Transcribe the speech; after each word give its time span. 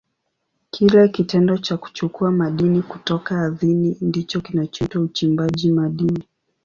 Kile 0.71 1.07
kitendo 1.09 1.57
cha 1.57 1.77
kuchukua 1.77 2.31
madini 2.31 2.81
kutoka 2.81 3.41
ardhini 3.41 3.97
ndicho 4.01 4.41
kinachoitwa 4.41 5.01
uchimbaji 5.01 5.71
madini. 5.71 6.23